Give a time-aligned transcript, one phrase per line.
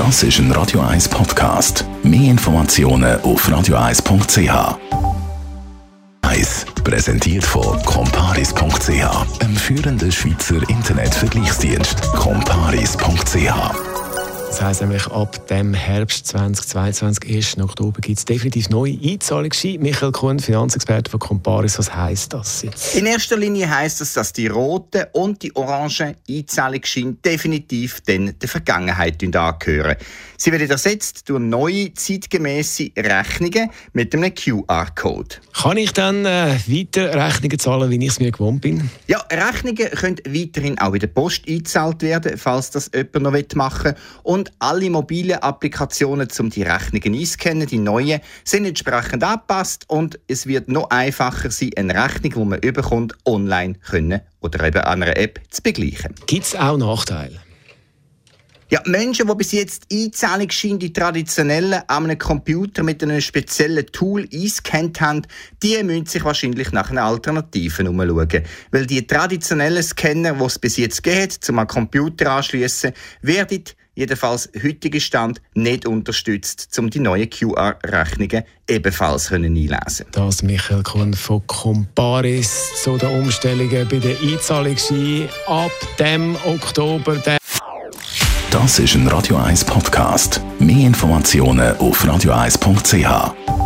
[0.00, 1.84] Das ist ein Radio 1 Podcast.
[2.02, 4.78] Mehr Informationen auf radio1.ch.
[6.22, 12.00] 1 präsentiert von comparis.ch, einem führenden Schweizer Internetvergleichsdienst.
[12.12, 13.99] comparis.ch
[14.60, 17.58] das heisst nämlich, ab dem Herbst 2022, 1.
[17.60, 19.78] Oktober, gibt es definitiv neue Einzahlungsscheine.
[19.78, 22.94] Michael Kuhn, Finanzexperte von Comparis, was heisst das jetzt?
[22.94, 28.48] In erster Linie heisst es, dass die roten und die orangen Einzahlungsscheine definitiv dann der
[28.50, 29.96] Vergangenheit angehören.
[30.36, 35.36] Sie werden ersetzt durch neue, zeitgemäße Rechnungen mit einem QR-Code.
[35.54, 38.90] Kann ich dann äh, weiter Rechnungen zahlen, wie ich es mir gewohnt bin?
[39.06, 43.84] Ja, Rechnungen können weiterhin auch in der Post eingezahlt werden, falls das jemand noch machen
[43.92, 43.96] will.
[44.22, 50.46] Und alle mobilen Applikationen, um die Rechnungen einzuscannen, die neuen, sind entsprechend angepasst und es
[50.46, 55.16] wird noch einfacher sein, eine Rechnung, die man überkommt, online können oder eben an einer
[55.16, 56.14] App zu begleichen.
[56.26, 57.40] Gibt es auch Nachteile?
[58.72, 64.28] Ja, Menschen, die bis jetzt Einzahlungsscheine, die traditionellen, an einem Computer mit einem speziellen Tool
[64.32, 65.22] eingescannt haben,
[65.60, 68.44] die müssen sich wahrscheinlich nach einer Alternative umschauen.
[68.70, 72.92] Weil die traditionellen Scanner, die es bis jetzt geht, zum Computer anschließen,
[73.22, 81.14] werden jedenfalls heutige Stand nicht unterstützt, um die neuen QR-Rechnungen ebenfalls einlesen Das Michael Kuhn
[81.14, 87.20] von Comparis zu den Umstellungen bei den Einzahlungsscheinen ab dem Oktober.
[88.50, 90.40] Das ist ein Radio 1 Podcast.
[90.58, 93.59] Mehr Informationen auf radio1.ch.